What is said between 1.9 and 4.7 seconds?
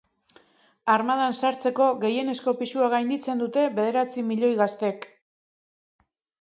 gehienezko pisua gainditzen dute bederatzi milioi